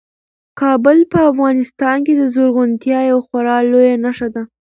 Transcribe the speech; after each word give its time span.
کابل 0.61 0.97
په 1.11 1.19
افغانستان 1.31 1.97
کې 2.05 2.13
د 2.15 2.21
زرغونتیا 2.33 2.99
یوه 3.11 3.23
خورا 3.27 3.57
لویه 3.71 3.95
نښه 4.03 4.27
ده. 4.33 4.43